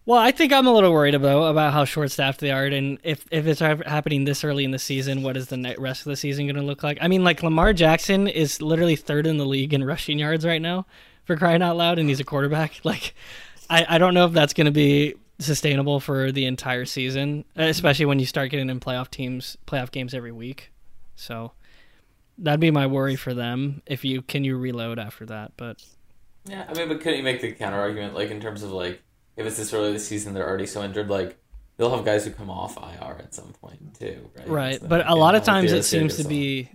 [0.05, 2.97] Well, I think I'm a little worried about about how short staffed they are, and
[3.03, 6.09] if if it's happening this early in the season, what is the ne- rest of
[6.11, 6.97] the season going to look like?
[7.01, 10.61] I mean, like Lamar Jackson is literally third in the league in rushing yards right
[10.61, 10.85] now,
[11.25, 12.79] for crying out loud, and he's a quarterback.
[12.85, 13.13] Like,
[13.69, 18.05] I I don't know if that's going to be sustainable for the entire season, especially
[18.05, 20.71] when you start getting in playoff teams, playoff games every week.
[21.15, 21.51] So
[22.37, 23.81] that'd be my worry for them.
[23.85, 25.83] If you can you reload after that, but
[26.45, 29.01] Yeah, I mean, but couldn't you make the counter argument, like in terms of like
[29.35, 31.37] if it's this early in the season, they're already so injured, like
[31.77, 34.47] they'll have guys who come off IR at some point too, right?
[34.47, 36.71] Right, So, but a lot of times it seems to be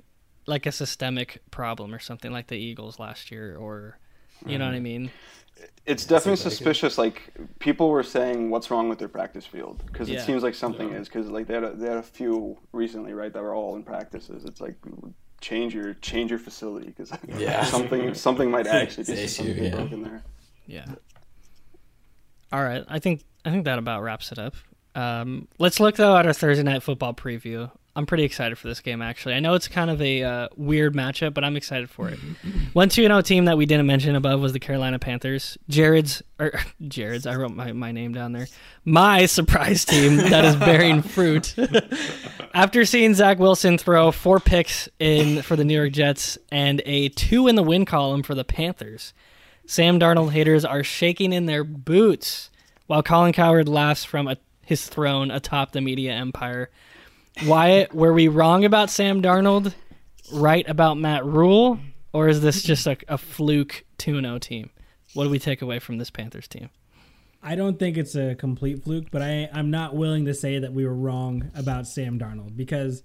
[0.47, 3.99] like a systemic problem or something like the Eagles last year, or
[4.47, 4.85] you know what I mm-hmm.
[4.85, 5.11] mean?
[5.85, 6.99] It's definitely seems like suspicious.
[6.99, 10.21] Like people were saying, "What's wrong with their practice field?" Because Yeah.
[10.21, 11.09] it seems like something is.
[11.09, 13.33] Because like they had a, they had a few recently, right?
[13.33, 14.45] That were all in practices.
[14.45, 14.77] It's like
[15.41, 17.65] change your change your facility because Yeah.
[17.65, 19.75] something something might actually be It's something issue, yeah.
[19.75, 20.23] broken there.
[20.67, 20.87] Yeah.
[22.53, 24.55] All right, I think I think that about wraps it up.
[24.95, 27.71] Um, let's look though at our Thursday night football preview.
[27.95, 29.03] I'm pretty excited for this game.
[29.03, 32.19] Actually, I know it's kind of a uh, weird matchup, but I'm excited for it.
[32.73, 35.59] One two zero team that we didn't mention above was the Carolina Panthers.
[35.71, 36.51] Jarod's or
[36.83, 37.27] Jarod's.
[37.27, 38.47] I wrote my, my name down there.
[38.85, 41.55] My surprise team that is bearing fruit.
[42.55, 47.11] After seeing Zach Wilson throw four picks in for the New York Jets and a
[47.11, 49.13] two in the win column for the Panthers,
[49.67, 52.51] Sam Darnold haters are shaking in their boots
[52.87, 56.71] while Colin Cowherd laughs from a, his throne atop the media empire.
[57.47, 59.73] Wyatt, were we wrong about Sam Darnold?
[60.33, 61.79] Right about Matt Rhule?
[62.13, 64.71] Or is this just a, a fluke 2 0 team?
[65.15, 66.71] What do we take away from this Panthers team?
[67.43, 70.73] I don't think it's a complete fluke, but I, I'm not willing to say that
[70.73, 73.03] we were wrong about Sam Darnold because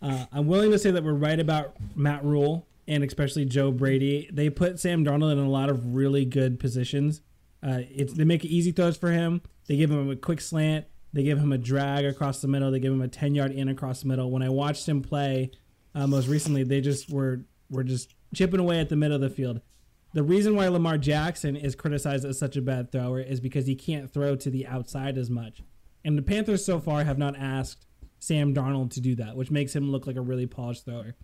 [0.00, 4.28] uh, I'm willing to say that we're right about Matt Rhule and especially Joe Brady.
[4.32, 7.20] They put Sam Darnold in a lot of really good positions.
[7.62, 9.42] Uh, it's they make easy throws for him.
[9.66, 10.86] They give him a quick slant.
[11.12, 12.70] They give him a drag across the middle.
[12.70, 14.30] They give him a 10 yard in across the middle.
[14.30, 15.50] When I watched him play
[15.94, 19.30] uh, most recently, they just were were just chipping away at the middle of the
[19.30, 19.60] field.
[20.12, 23.76] The reason why Lamar Jackson is criticized as such a bad thrower is because he
[23.76, 25.62] can't throw to the outside as much.
[26.04, 27.86] And the Panthers so far have not asked
[28.18, 31.14] Sam Darnold to do that, which makes him look like a really polished thrower.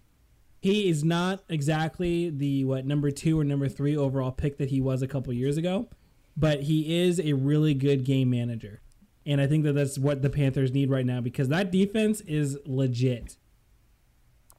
[0.61, 4.81] He is not exactly the what number two or number three overall pick that he
[4.81, 5.89] was a couple years ago,
[6.37, 8.81] but he is a really good game manager.
[9.27, 12.57] And I think that that's what the Panthers need right now because that defense is
[12.65, 13.37] legit.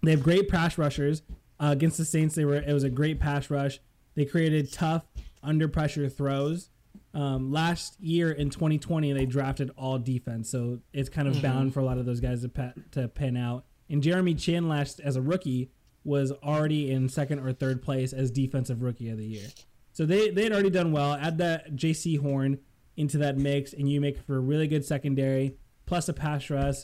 [0.04, 1.22] They have great pass rushers.
[1.60, 3.80] Uh, against the Saints, they were it was a great pass rush.
[4.16, 5.04] They created tough
[5.42, 6.70] under pressure throws.
[7.14, 11.80] Um, last year in 2020, they drafted all defense, so it's kind of bound for
[11.80, 13.66] a lot of those guys to pa- to pan out.
[13.90, 15.72] And Jeremy Chinn last as a rookie
[16.04, 19.48] was already in second or third place as defensive rookie of the year.
[19.94, 21.14] So they they had already done well.
[21.14, 22.60] Add that Jaycee Horn
[22.98, 25.56] into that mix, and you make for a really good secondary
[25.86, 26.80] plus a pass rush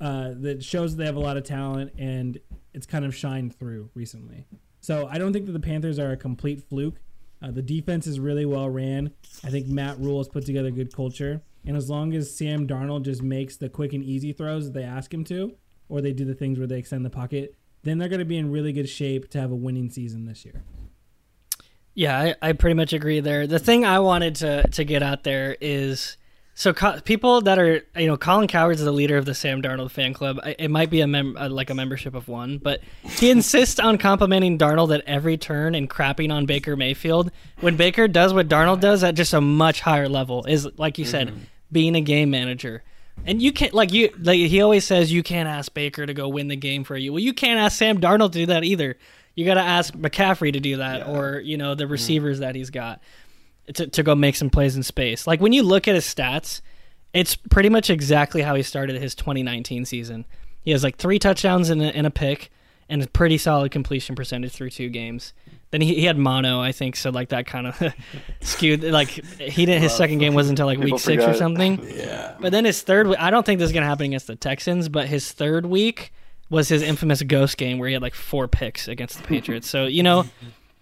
[0.00, 2.38] uh, that shows they have a lot of talent, and
[2.72, 4.46] it's kind of shined through recently.
[4.80, 7.00] So I don't think that the Panthers are a complete fluke.
[7.42, 9.12] Uh, the defense is really well ran.
[9.44, 12.66] I think Matt Rhule has put together a good culture, and as long as Sam
[12.66, 15.54] Darnold just makes the quick and easy throws that they ask him to,
[15.88, 18.38] or they do the things where they extend the pocket, then they're going to be
[18.38, 20.62] in really good shape to have a winning season this year.
[21.98, 23.48] Yeah, I, I pretty much agree there.
[23.48, 26.16] The thing I wanted to to get out there is
[26.54, 29.90] so co- people that are you know Colin Cowherd's the leader of the Sam Darnold
[29.90, 30.38] fan club.
[30.44, 33.80] I- It might be a mem- uh, like a membership of one, but he insists
[33.80, 37.32] on complimenting Darnold at every turn and crapping on Baker Mayfield.
[37.60, 41.04] When Baker does what Darnold does at just a much higher level, is like you
[41.04, 41.32] said,
[41.72, 42.84] being a game manager.
[43.26, 46.28] And you can't like you like he always says you can't ask Baker to go
[46.28, 47.12] win the game for you.
[47.12, 48.96] Well, you can't ask Sam Darnold to do that either.
[49.38, 51.92] You got to ask McCaffrey to do that, or you know the mm-hmm.
[51.92, 53.00] receivers that he's got
[53.72, 55.28] to, to go make some plays in space.
[55.28, 56.60] Like when you look at his stats,
[57.14, 60.26] it's pretty much exactly how he started his 2019 season.
[60.60, 62.50] He has like three touchdowns and a, and a pick,
[62.88, 65.34] and a pretty solid completion percentage through two games.
[65.70, 67.94] Then he, he had mono, I think, so like that kind of
[68.40, 68.82] skewed.
[68.82, 69.82] Like he didn't.
[69.82, 71.78] His second game wasn't until like People week six or something.
[71.94, 72.34] Yeah.
[72.40, 74.88] But then his third, I don't think this is gonna happen against the Texans.
[74.88, 76.12] But his third week
[76.50, 79.68] was his infamous ghost game where he had like four picks against the Patriots.
[79.68, 80.26] So you know,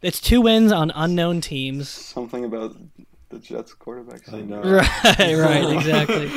[0.02, 1.88] it's two wins on unknown teams.
[1.88, 2.76] Something about
[3.29, 4.33] the Jets quarterbacks.
[4.33, 4.61] I know.
[4.62, 6.31] Right, right, exactly.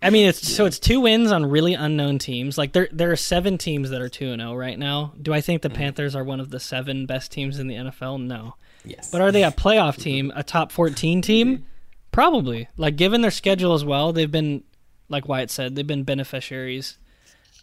[0.00, 2.56] I mean, it's so it's two wins on really unknown teams.
[2.56, 5.12] Like there, there are seven teams that are two and zero right now.
[5.20, 5.78] Do I think the mm-hmm.
[5.78, 8.22] Panthers are one of the seven best teams in the NFL?
[8.22, 8.54] No.
[8.84, 9.10] Yes.
[9.10, 11.26] But are they a playoff team, a top 14 mm-hmm.
[11.26, 11.66] team?
[12.12, 12.68] Probably.
[12.76, 14.62] Like, given their schedule as well, they've been,
[15.08, 16.96] like Wyatt said, they've been beneficiaries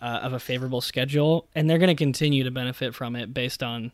[0.02, 3.64] uh, of a favorable schedule, and they're going to continue to benefit from it based
[3.64, 3.92] on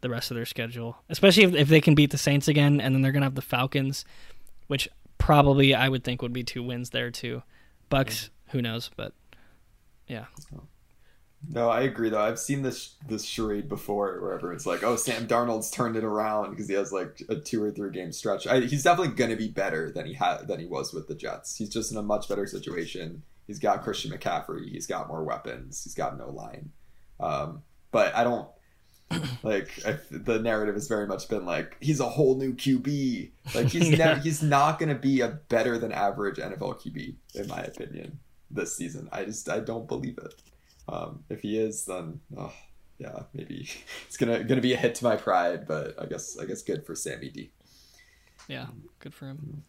[0.00, 2.94] the rest of their schedule, especially if, if they can beat the Saints again, and
[2.94, 4.04] then they're going to have the Falcons,
[4.66, 4.88] which
[5.18, 7.42] probably I would think would be two wins there, too.
[7.90, 8.90] Bucs, who knows?
[8.96, 9.12] But
[10.06, 10.26] yeah.
[11.48, 12.20] No, I agree though.
[12.20, 16.50] I've seen this this charade before, wherever it's like, oh, Sam Darnold's turned it around
[16.50, 18.46] because he has like a two or three game stretch.
[18.46, 21.14] I, he's definitely going to be better than he had than he was with the
[21.14, 21.56] Jets.
[21.56, 23.22] He's just in a much better situation.
[23.46, 24.70] He's got Christian McCaffrey.
[24.70, 25.84] He's got more weapons.
[25.84, 26.70] He's got no line.
[27.20, 28.48] Um, but I don't
[29.42, 33.30] like I, the narrative has very much been like he's a whole new QB.
[33.54, 33.96] Like he's Yeah.
[33.96, 38.18] never, he's not going to be a better than average NFL QB in my opinion
[38.50, 39.08] this season.
[39.12, 40.34] I just I don't believe it.
[40.88, 42.52] Um, if he is, then oh,
[42.98, 43.68] yeah, maybe
[44.06, 45.66] it's gonna gonna be a hit to my pride.
[45.66, 47.50] But I guess I guess good for Sammy D.
[48.48, 48.66] Yeah,
[49.00, 49.62] good for him.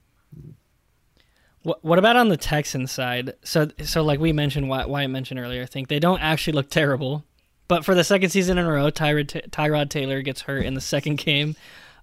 [1.65, 3.33] What What about on the Texans side?
[3.43, 6.69] So, so like we mentioned, why Wyatt mentioned earlier, I think they don't actually look
[6.69, 7.23] terrible.
[7.67, 10.81] But for the second season in a row, Tyrod, Tyrod Taylor gets hurt in the
[10.81, 11.55] second game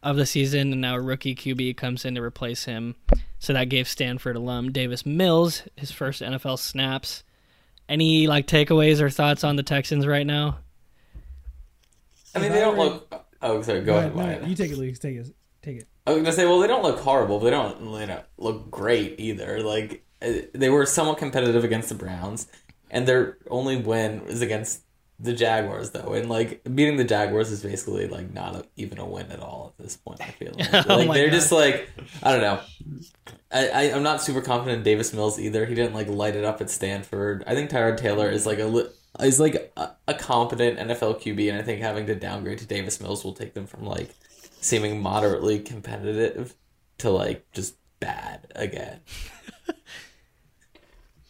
[0.02, 2.96] of the season, and now a rookie QB comes in to replace him.
[3.38, 7.22] So that gave Stanford alum Davis Mills his first NFL snaps.
[7.88, 10.58] Any like takeaways or thoughts on the Texans right now?
[12.34, 13.14] I mean, they don't look.
[13.40, 13.82] Oh, sorry.
[13.82, 14.46] Go ahead, No, Wyatt.
[14.48, 14.98] you take it, Luke.
[14.98, 15.28] Take it.
[15.62, 15.88] Take it.
[16.06, 17.38] I was gonna say, well, they don't look horrible.
[17.38, 19.62] But they don't, you know, look great either.
[19.62, 22.48] Like uh, they were somewhat competitive against the Browns,
[22.90, 24.82] and their only win was against
[25.20, 26.14] the Jaguars, though.
[26.14, 29.74] And like beating the Jaguars is basically like not a, even a win at all
[29.78, 30.20] at this point.
[30.20, 31.34] I feel like, Oh like they're God.
[31.34, 31.88] just like
[32.22, 32.60] I don't know.
[33.52, 35.66] I, I I'm not super confident in Davis Mills either.
[35.66, 37.44] He didn't like light it up at Stanford.
[37.46, 38.88] I think Tyrod Taylor is like a li-
[39.20, 43.00] is like a, a competent NFL QB, and I think having to downgrade to Davis
[43.00, 44.10] Mills will take them from like
[44.62, 46.54] seeming moderately competitive
[46.98, 49.00] to like just bad again.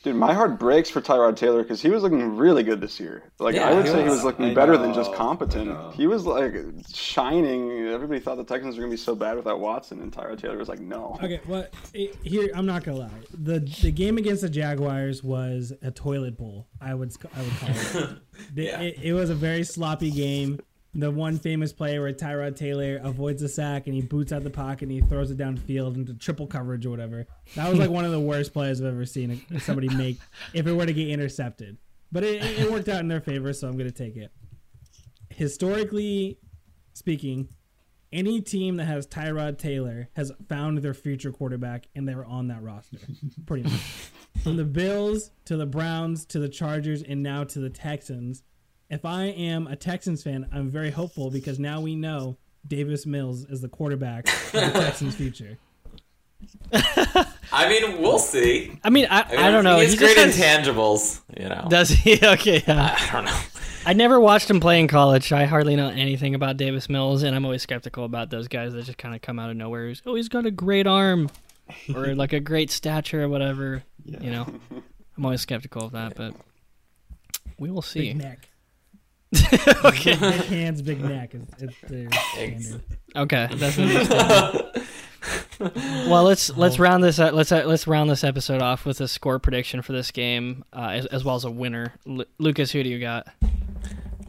[0.03, 3.23] Dude, my heart breaks for Tyrod Taylor because he was looking really good this year.
[3.39, 4.15] Like Yeah, I would he say he was.
[4.17, 5.95] was looking I better than just competent.
[5.95, 6.53] He was like
[6.93, 7.87] shining.
[7.87, 10.69] Everybody thought the Texans were gonna be so bad without Watson, and Tyrod Taylor was
[10.69, 11.17] like, no.
[11.23, 13.11] Okay, well, it, here I'm not gonna lie.
[13.33, 16.67] the The game against the Jaguars was a toilet bowl.
[16.81, 17.69] I would I would call
[18.03, 18.11] it.
[18.57, 18.81] The- Yeah.
[18.81, 20.59] it, it was a very sloppy game.
[20.95, 24.51] The one famous play where Tyrod Taylor avoids a sack and he boots out the
[24.51, 27.27] pocket and he throws it downfield into triple coverage or whatever.
[27.55, 30.19] That was like one of the worst plays I've ever seen somebody make
[30.53, 31.79] if it were to get intercepted.
[32.11, 34.31] But it, it worked out in their favor, so I'm going to take it.
[35.31, 36.39] Historically
[36.93, 37.49] speaking,
[38.13, 42.49] any team that has Tyrod Taylor has found their future quarterback and they were on
[42.49, 42.99] that roster.
[43.47, 43.81] Pretty much.
[44.43, 48.43] From the Bills to the Browns to the Chargers and now to the Texans.
[48.93, 52.37] If I am a Texans fan, I'm very hopeful because now we know
[52.69, 55.57] Davis Mills is the quarterback of the Texans' future.
[56.75, 58.79] I mean, we'll see.
[58.85, 59.79] I mean, I, I, mean, I don't know.
[59.79, 61.67] He's He great just has- intangibles, you know.
[61.71, 62.19] Does he?
[62.23, 62.95] Okay, yeah.
[63.01, 63.41] I don't know.
[63.87, 65.33] I never watched him play in college.
[65.33, 68.85] I hardly know anything about Davis Mills, and I'm always skeptical about those guys that
[68.85, 69.89] just kind of come out of nowhere.
[69.89, 71.31] He's, oh, he's got a great arm,
[71.95, 73.85] or like a great stature, or whatever.
[74.05, 74.47] You know,
[75.17, 76.35] I'm always skeptical of that, but
[77.59, 78.13] we will see.
[78.13, 78.51] Big neck.
[79.85, 81.35] okay, Big hands, big neck.
[81.35, 82.83] It's, it's their standard.
[83.17, 84.73] okay, that's understandable.
[86.11, 89.09] well, let's let's round this uh, let's uh, let's round this episode off with a
[89.09, 91.95] score prediction for this game, uh, as, as well as a winner.
[92.05, 93.27] Lu Lucas, who do you got?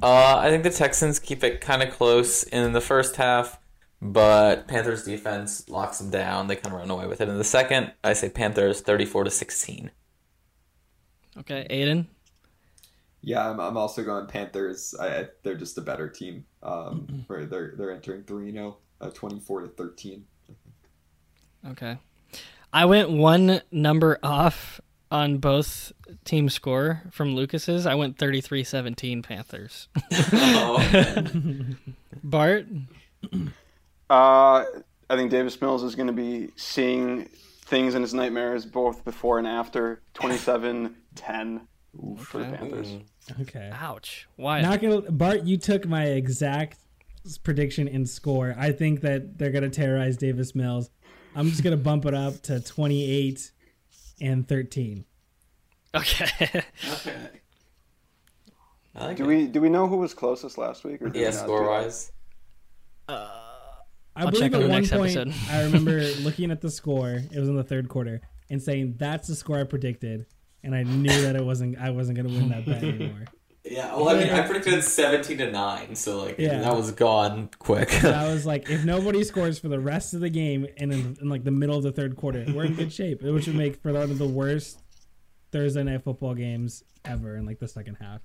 [0.02, 3.60] Uh, I think the Texans keep it kind of close in the first half,
[4.02, 6.48] but Panthers defense locks them down.
[6.48, 7.92] They kind of run away with it in the second.
[8.04, 9.92] I say Panthers 34 to 16.
[11.40, 12.08] Okay, Aidan.
[13.26, 14.94] Yeah, I'm, I'm also going Panthers.
[15.00, 16.46] I, I- they're just a better team.
[16.62, 20.26] Um, where they're they're entering three zero, uh, twenty four to thirteen.
[21.70, 21.98] Okay.
[22.74, 24.82] I went one number off
[25.12, 25.92] on both
[26.26, 27.86] team score from Lucas's.
[27.86, 29.88] I went 33-17 Panthers.
[30.34, 30.84] Oh,
[32.24, 32.66] Bart?
[34.10, 34.64] Uh,
[35.10, 37.26] I think Davis Mills is going to be seeing
[37.66, 41.68] things in his nightmares both before and after 27 10
[42.18, 42.58] for the Okay.
[42.58, 42.88] Panthers.
[42.88, 43.42] Mm.
[43.42, 43.70] Okay.
[43.74, 44.28] Ouch.
[44.36, 44.62] Why?
[44.62, 46.78] Not gonna Bart, you took my exact
[47.44, 48.56] prediction in score.
[48.58, 50.90] I think that they're gonna terrorize Davis Mills.
[51.36, 53.52] I'm just gonna bump it up to 28
[54.22, 55.06] and 13.
[55.96, 56.26] okay.
[56.94, 57.16] okay.
[58.96, 59.28] Like Do it.
[59.28, 61.02] we do we know who was closest last week?
[61.02, 61.70] Or did we Yeah, not score that?
[61.70, 62.12] wise.
[63.08, 63.30] Uh,
[64.16, 65.52] I I'll believe check on at the one next point episode.
[65.52, 67.10] I remember looking at the score.
[67.32, 70.26] It was in the third quarter and saying that's the score I predicted,
[70.64, 71.78] and I knew that it wasn't.
[71.80, 73.26] I wasn't gonna win that bet anymore.
[73.66, 76.60] Yeah, well, I mean, I predicted 17 to 9, so, like, Yeah.
[76.60, 77.92] that was gone quick.
[77.92, 81.18] So I was like, if nobody scores for the rest of the game and in,
[81.22, 83.22] in like the middle of the third quarter, we're in good shape.
[83.22, 84.82] Which would make for one of the worst
[85.54, 88.20] Thursday night football games ever in like the second half.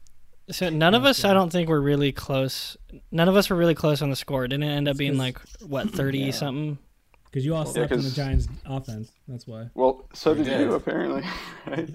[0.51, 2.77] So none of us, I don't think, were really close.
[3.13, 4.49] None of us were really close on the score.
[4.49, 6.79] Didn't it end up being like what thirty something?
[7.27, 9.13] Because you all slept in the Giants' offense.
[9.29, 9.69] That's why.
[9.75, 10.61] Well, so did, did.
[10.63, 11.23] you apparently.
[11.67, 11.91] Right?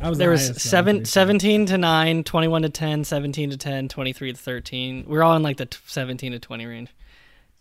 [0.00, 3.56] I was There the was highest, seven, 17 to 9, 21 to 10, 17 to
[3.56, 5.04] 10, 23 to 13.
[5.06, 6.90] We are all in like the t- 17 to 20 range.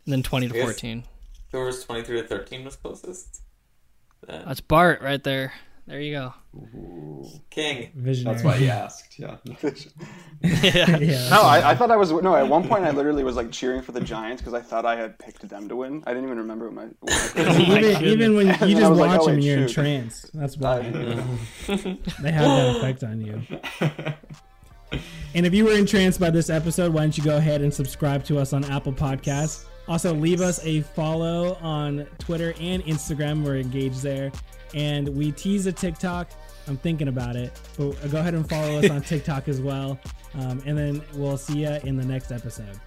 [0.05, 1.03] And then 20 to 14.
[1.51, 3.41] Who was 23 to 13 was closest?
[4.27, 5.53] Uh, That's Bart right there.
[5.87, 6.33] There you go.
[7.49, 7.91] King.
[7.95, 8.35] Visionary.
[8.35, 9.17] That's why he asked.
[9.17, 9.37] Yeah.
[9.45, 10.97] yeah.
[10.97, 11.29] yeah.
[11.29, 12.35] No, I, I thought I was no.
[12.35, 14.97] At one point, I literally was like cheering for the Giants because I thought I
[14.97, 16.03] had picked them to win.
[16.05, 16.87] I didn't even remember what my.
[16.99, 19.77] What my even, even when you just watch like, oh, them, wait, you're shoot.
[19.77, 20.37] entranced.
[20.37, 23.41] That's why they have that effect on you.
[25.35, 28.25] And if you were entranced by this episode, why don't you go ahead and subscribe
[28.25, 29.65] to us on Apple Podcasts?
[29.87, 33.43] Also, leave us a follow on Twitter and Instagram.
[33.43, 34.31] We're engaged there.
[34.73, 36.29] And we tease a TikTok.
[36.67, 37.51] I'm thinking about it.
[37.77, 39.99] But go ahead and follow us on TikTok as well.
[40.33, 42.79] Um, and then we'll see you in the next episode.